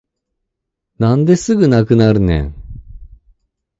[0.97, 2.55] なんですぐなくなるねん